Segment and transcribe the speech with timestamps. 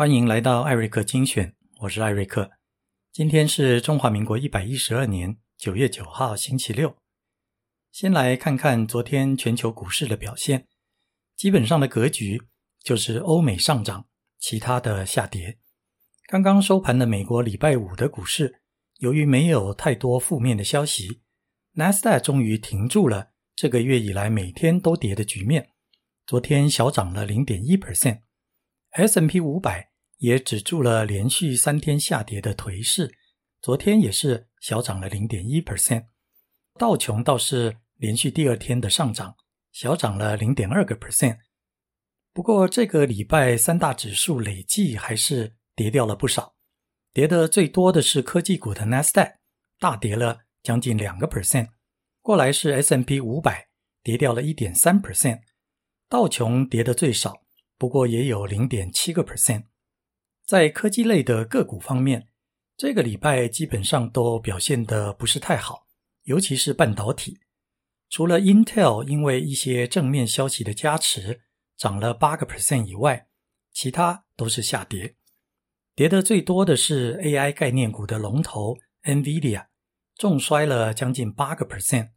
[0.00, 2.52] 欢迎来到艾瑞克精选，我是艾瑞克。
[3.12, 6.96] 今天是中华民国一百一十二年九月九号，星期六。
[7.92, 10.66] 先来看看昨天全球股市的表现，
[11.36, 12.40] 基本上的格局
[12.82, 14.06] 就是欧美上涨，
[14.38, 15.58] 其他的下跌。
[16.28, 18.62] 刚刚收盘的美国礼拜五的股市，
[19.00, 21.20] 由于没有太多负面的消息，
[21.72, 25.68] 纳斯达终于停住了这个月以来每天都跌的局面，
[26.24, 28.22] 昨天小涨了零点一 percent。
[28.92, 29.89] S&P 五百
[30.20, 33.10] 也止住了连续三天下跌的颓势，
[33.62, 36.04] 昨天也是小涨了零点一 percent。
[36.78, 39.34] 道琼倒是连续第二天的上涨，
[39.72, 41.38] 小涨了零点二个 percent。
[42.34, 46.54] 不过这个礼拜三大指数累计还是跌掉了不少，
[47.14, 49.36] 跌的最多的是科技股的 Nasdaq，
[49.78, 51.70] 大跌了将近两个 percent。
[52.20, 53.68] 过来是 S M P 五百
[54.02, 55.40] 跌掉了一点三 percent，
[56.10, 57.42] 道琼跌的最少。
[57.78, 59.64] 不过也有零点七个 percent，
[60.50, 62.26] 在科技类的个股方面，
[62.76, 65.86] 这个礼拜基本上都表现的不是太好，
[66.24, 67.38] 尤其是半导体。
[68.08, 71.42] 除了 Intel 因为一些正面消息的加持
[71.76, 73.28] 涨了八个 percent 以外，
[73.72, 75.14] 其他都是下跌。
[75.94, 79.66] 跌的最多的是 AI 概念股的龙头 NVIDIA，
[80.16, 82.10] 重摔了将近八个 percent。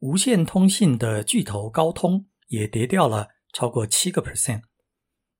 [0.00, 4.62] 无线通信的巨头高通也跌掉了超过七个 percent。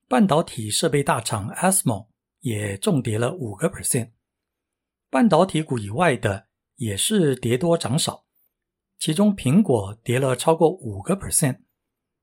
[0.06, 2.11] 半导体设备大厂 ASML
[2.42, 4.10] 也重跌了五个 percent，
[5.10, 8.26] 半导体股以外的也是跌多涨少，
[8.98, 11.60] 其中苹果跌了超过五个 percent，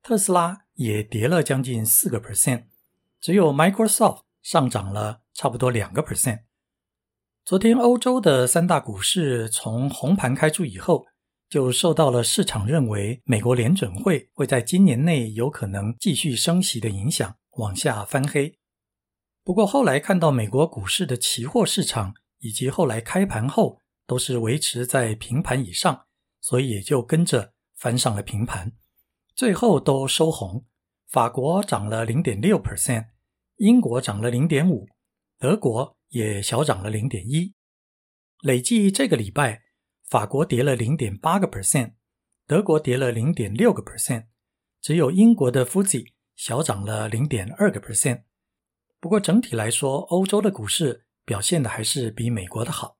[0.02, 2.66] 特斯拉也跌了将近四个 percent，
[3.20, 6.44] 只有 Microsoft 上涨了差不多两个 percent。
[7.46, 11.08] 昨天欧洲的三大股市从红盘开出以后，
[11.50, 17.38] 就受到了市场认为美国联准会会在今年内有可能继续升息的影响。
[17.54, 18.59] 往下翻黑，
[19.50, 26.06] 不过后来看到美国股市的期货市场以及后来开盘后都是维持在平盘以上，
[26.40, 28.74] 所以也就跟着翻上了平盘，
[29.34, 30.68] 最后都收红。
[31.08, 33.08] 法国涨了零点六 percent，
[33.56, 34.88] 英国涨了零点五，
[35.40, 37.56] 德国也小涨了零点一。
[38.44, 39.64] 累计这个礼拜，
[40.08, 41.94] 法国跌了零点八个 percent，
[42.46, 44.28] 德国跌了零点六个 percent，
[44.80, 46.06] 只有英国的 FTSE。
[46.36, 48.22] 小涨了零点二个 percent，
[49.00, 52.98] 不过整体来说，欧洲的股市表现的还是比美国的好。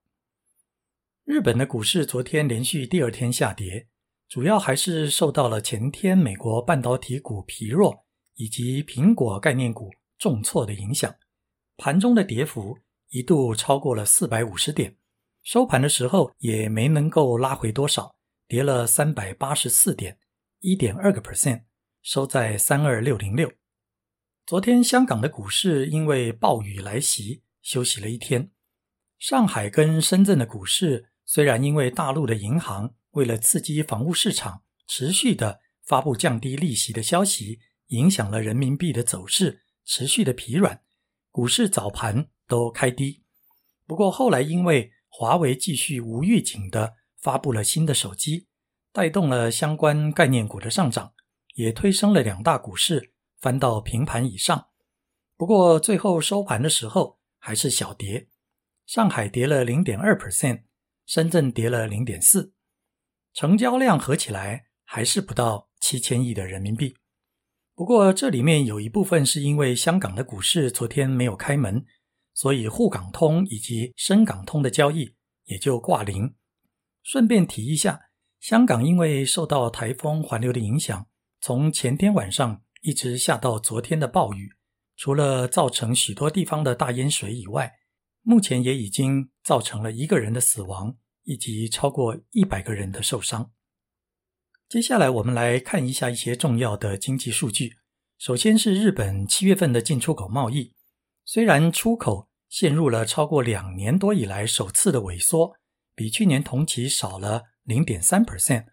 [1.24, 3.88] 日本的股市昨天连续第二天下跌，
[4.28, 11.14] 主要还是受到了前天美国半导体股疲弱以及苹果概念股重挫的影响。
[11.76, 12.78] 盘中的跌幅
[13.10, 14.96] 一度超过了四百五十点，
[15.42, 18.14] 收盘的时候也没能够拉回多少，
[18.48, 20.18] 跌了三百八十四点，
[20.60, 21.64] 一点二个 percent。
[22.02, 23.52] 收在三二六零六。
[24.50, 28.50] 昨天香港的股市因为暴雨来袭，休息了一天。
[29.16, 37.60] 上海跟深圳的股市虽然因为大陆的银行为了刺激房屋市场，持续的发布降低利息的消息，
[37.90, 40.82] 影响了人民币的走势，持续的疲软，
[41.30, 43.22] 股市早盘都开低。
[43.86, 48.48] 不过后来因为华为继续无预警的发布了新的手机，
[48.92, 51.12] 带动了相关概念股的上涨。
[51.54, 53.09] 也推升了两大股市
[53.40, 54.68] 翻到平盘以上，
[55.36, 58.28] 不过最后收盘的时候还是小跌，
[58.86, 60.64] 上海跌了零点二 percent，
[61.06, 62.52] 深圳跌了零点四，
[63.32, 66.94] 成交量合起来还是不到七千亿的人民币。
[67.74, 71.86] 不过这里面有一部分是因为香港的股市昨天没有开门，
[72.34, 76.34] 所以沪港通以及深港通的交易也就挂零。
[77.02, 77.98] 顺便提一下，
[78.38, 81.06] 香港因为受到台风环流的影响。
[81.40, 84.54] 从前天晚上一直下到昨天的暴雨，
[84.96, 87.74] 除了造成许多地方的大淹水以外，
[88.22, 93.52] 目前也已经造成了一个人的死亡，以及超过一百个人的受伤。
[94.68, 97.76] 接下来我们来看一下一些重要的经济数据。
[98.18, 100.74] 首先是日本七月份的进出口贸易，
[101.24, 105.56] 虽然出口陷入了超过两年多以来首次的萎缩，
[105.94, 108.66] 比去年同期少了零点三 percent。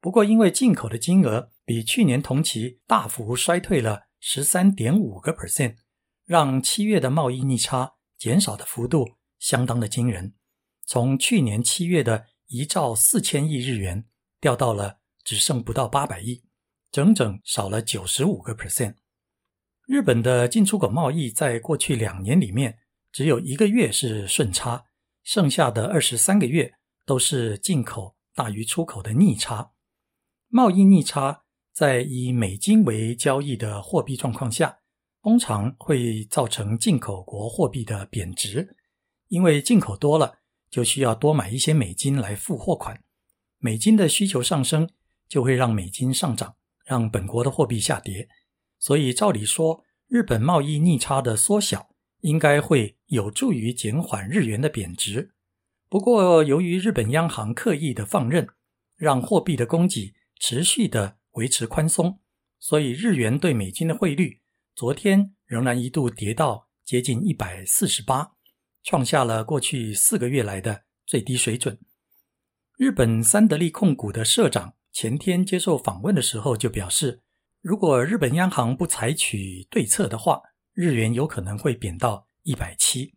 [0.00, 5.76] 不过，因为进口的金额比去年同期大幅衰退了十三点五个 percent，
[6.24, 10.34] 让七月的贸易逆差减少的幅度相当的惊人，
[10.84, 14.08] 从去年七月的一兆四千亿日元
[14.40, 16.42] 掉到了只剩不到八百亿，
[16.90, 18.96] 整整少了九十五个 percent。
[19.86, 22.80] 日本的进出口贸易在过去两年里面
[23.12, 24.86] 只有一个月是顺差，
[25.22, 26.74] 剩下的二十三个月
[27.06, 29.70] 都是进口大于出口的逆差。
[30.48, 34.78] 贸易逆差在以美金为交易的货币状况下，
[35.22, 38.76] 通常会造成进口国货币的贬值，
[39.28, 40.38] 因为进口多了，
[40.70, 43.02] 就需要多买一些美金来付货款，
[43.58, 44.90] 美金的需求上升，
[45.28, 48.28] 就会让美金上涨，让本国的货币下跌。
[48.78, 51.90] 所以照理说，日本贸易逆差的缩小，
[52.20, 55.32] 应该会有助于减缓日元的贬值。
[55.88, 58.48] 不过，由于日本央行刻意的放任，
[58.96, 62.20] 让货币的供给持续的维持宽松，
[62.58, 64.40] 所以日元对美金的汇率。
[64.74, 68.32] 昨天仍然一度跌到接近一百四十八，
[68.82, 71.78] 创下了过去四个月来的最低水准。
[72.76, 77.20] 日本三得利控股的社长前天接受访问的时候就表示，
[77.60, 80.40] 如果日本央行不采取对策的话，
[80.72, 83.14] 日元有可能会贬到一百七。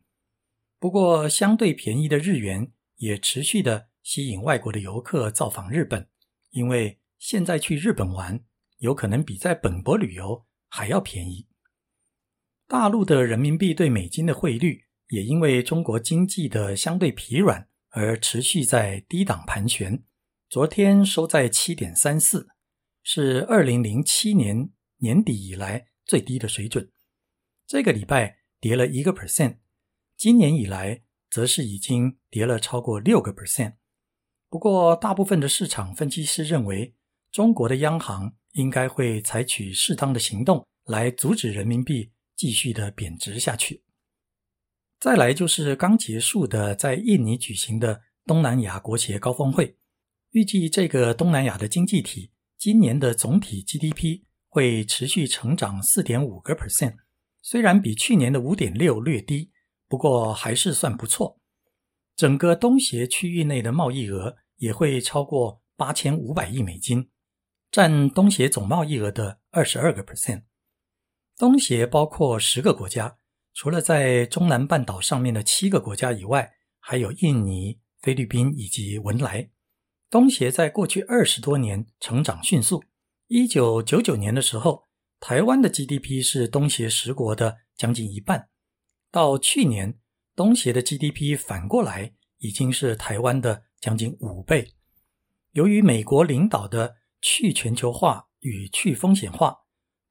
[0.79, 6.09] 不过，相对便宜的日元也持续的吸引外国的游客造访日本，
[6.49, 8.43] 因为现在去日本玩
[8.79, 11.47] 有可能比在本国旅游还要便宜。
[12.67, 20.03] 大陆的人民币对美金的汇率也因为中国经济的相对疲软而持续在低档盘旋。
[20.49, 22.49] 昨天收在七点三四，
[23.03, 26.91] 是二零零七年年底以来最低的水准。
[27.65, 29.59] 这个礼拜跌了一个 percent，
[30.17, 33.75] 今年以来则是已经跌了超过六个 percent。
[34.49, 36.95] 不过，大部分的市场分析师认为，
[37.33, 42.13] 中国的央行应该会采取适当的行动来阻止人民币。
[42.35, 43.83] 继续的贬值下去。
[44.99, 49.77] 再来就是刚结束的在印尼举行的东南亚国协高峰会，
[50.31, 56.95] 预计这个东南亚的经济体今年的总体 GDP 会持续成长四点五个 percent，
[57.41, 59.51] 虽然比去年的五点六略低，
[59.87, 61.39] 不过还是算不错。
[62.15, 67.09] 整个东协区域内的贸易额也会超过八千五百亿美金，
[67.73, 70.43] 占东协总贸易额的二十二个 percent。
[71.35, 73.17] 东协包括十个国家，
[73.51, 79.49] 除了在中南半岛上面的七个国家以外，还有印尼、菲律宾以及文莱。
[80.11, 82.83] 东协在过去二十多年成长迅速。
[83.25, 84.83] 一九九九年的时候，
[85.19, 88.49] 台湾的 GDP 是东协十国的将近一半。
[89.09, 89.97] 到去年，
[90.35, 94.75] 东协的 GDP 反过来已经是台湾的将近五倍。
[95.53, 99.61] 由于美国领导的去全球化与去风险化。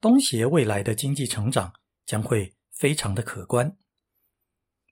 [0.01, 1.71] 东协未来的经济成长
[2.05, 3.77] 将会非常的可观。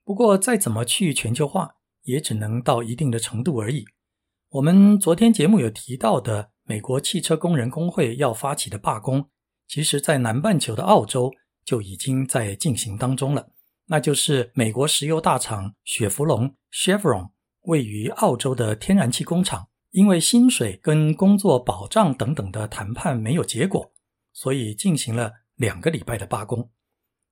[0.04, 3.84] 不过，再怎么去全球化，也只能到一定的程度而已。
[4.50, 9.28] 我们昨天节目有提到的，美国汽车工人工会要发起的罢工，
[9.66, 11.30] 其实在南半球的澳洲
[11.64, 13.52] 就已经在进行当中了。
[13.86, 17.32] 那就是美国石油大厂雪佛龙 （Chevron）
[17.62, 23.92] 位于澳洲的天然气工厂，因为薪水跟工作保障等等的谈判没有结果。
[24.34, 26.70] 所以进行了两个礼拜的罢工，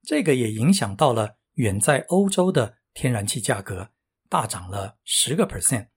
[0.02, 3.88] 这个也影响到了远在欧洲的天然气价格
[4.28, 5.88] 大涨了十个 percent，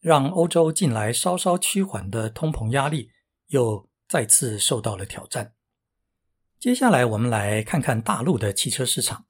[0.00, 3.10] 让欧洲近来稍稍趋缓的通膨压力
[3.46, 5.54] 又再次受到了挑战。
[6.58, 9.24] 接下来我们来看看大陆的汽车市场，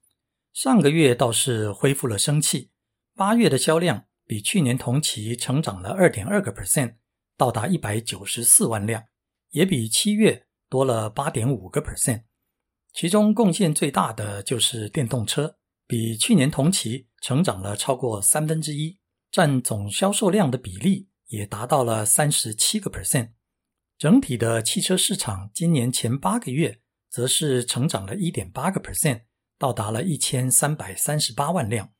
[0.51, 2.71] 上个月倒是恢复了生气，
[3.15, 6.95] 八月的销量比去年同期成长了二点二个 percent，
[7.35, 9.03] 到达一百九十四万辆，
[9.49, 10.47] 也比七月。
[10.69, 12.23] 多了八点五个 percent，
[12.93, 18.97] 其中贡献最大的就是电动车，比去年同期成长了超过三分之一，
[19.29, 23.31] 占总销售量的比例也达到了三十七个 percent。
[23.97, 29.23] 整体的汽车市场今年前八个月则是成长了一点八个 percent，
[29.59, 31.91] 到达了一千三百三十八万辆。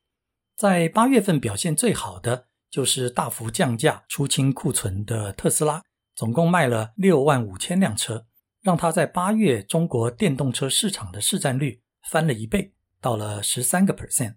[0.56, 5.82] 在八月份表现最好的就是大幅降价出清库存的特斯拉，
[6.14, 8.26] 总共卖了六万五千辆车。
[8.62, 14.36] 让它在八月中国电动车市场的市占率翻了一倍，到了十三个 percent。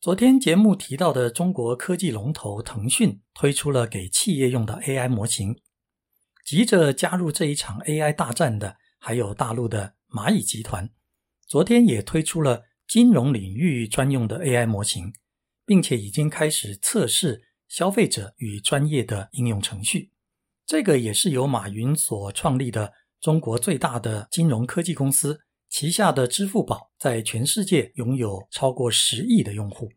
[0.00, 5.60] 昨天节目提到的中国科技龙头腾讯推出了给企业用的 AI 模型，
[6.44, 10.88] 急着加入这一场 AI 大战的还有大陆的蚂蚁集团，
[11.48, 15.12] 昨天也推出了金融领域专用的 AI 模型，
[15.64, 20.12] 并且已经开始测试消费者与专业的应用程序。
[20.64, 22.92] 这个也是由马云所创立的。
[23.18, 29.90] 中国最大的金融科技公司旗下的支付宝，在全世界拥有超过十亿的用户。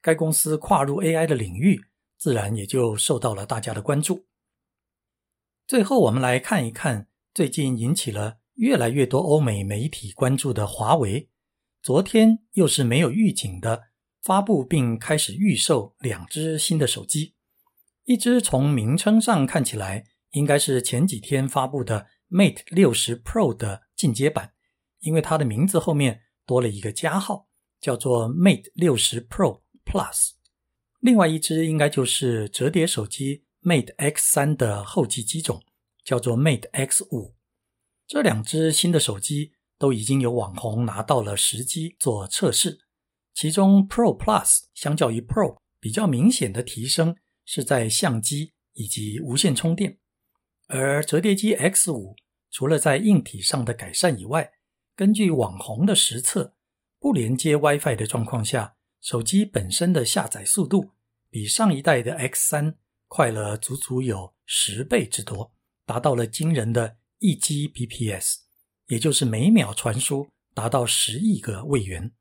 [0.00, 1.80] 该公司跨入 AI 的领域，
[2.16, 4.26] 自然也就受到了大家的关注。
[5.66, 11.30] 最后，我们来看一看最近引起了越来越多欧美媒体关注的华为。
[11.86, 13.84] 昨天又是没有预警的
[14.20, 17.36] 发布并开始预售两只新的手机，
[18.02, 22.08] 一只从名称上看起来应该是前几天发布的。
[22.28, 24.54] Mate 六十 Pro 的进阶版，
[24.98, 27.46] 因为它的名字后面多了一个加号，
[27.80, 30.30] 叫做 Mate 六十 Pro Plus。
[30.98, 35.62] 另外一只应该就是折叠手机 Mate X 三的后继机种，
[36.04, 37.36] 叫做 Mate X 五。
[38.08, 42.80] 这两只新的手机都已经有网红拿到了实机做测试，
[43.34, 49.98] 其中 Pro Plus 相较于 Pro 比较明显的提升是在相机以及无线充电，
[50.68, 52.16] 而折叠机 X 五
[52.50, 54.52] 除了在硬体上的改善以外，
[54.94, 56.54] 根据网红的实测，
[56.98, 60.90] 不连接 WiFi 的状况下，手机本身的下载速度
[61.30, 62.76] 比上一代的 X 三
[63.08, 65.52] 快了足足有十倍之多，
[65.84, 66.98] 达到了惊人的。
[67.18, 68.40] 一 Gbps，
[68.86, 72.12] 也就是每秒传输达到十亿个位元。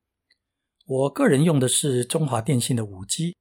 [0.85, 3.35] 我个人用的是中华电信的五 G，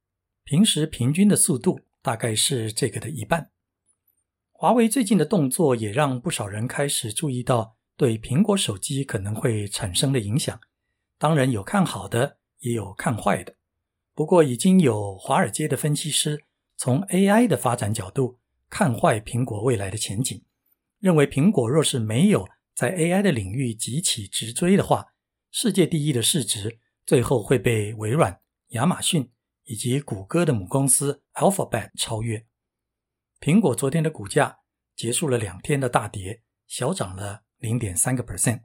[0.44, 3.50] 平时平均的速度大概是这个的一半。
[4.52, 10.58] 华为最近的动作也让不少人开始注意到对苹果手机可能会产生的影响。
[11.18, 13.54] 当然有看好的，也有看坏的。
[14.14, 16.44] 不过已经有华尔街的分析师
[16.76, 18.38] 从 AI 的发展角度
[18.70, 20.42] 看坏苹果未来的前景。
[20.98, 25.14] 认为苹果若是没有在 AI 的领域急起直追的话，
[25.52, 28.40] 世界第一的市值最后会被微软、
[28.70, 29.30] 亚马逊
[29.64, 32.46] 以及谷歌的母公司 Alphabet 超越。
[33.40, 34.58] 苹果昨天的股价
[34.96, 38.62] 结束了两天的大跌，小涨了零点三个 percent。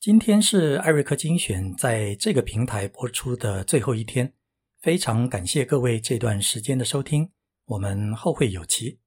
[0.00, 4.34] 今天是艾瑞克精选在这个平台播出的最后一天，
[4.80, 7.30] 非常感谢各位这段时间的收听，
[7.66, 8.98] 我们后会有期。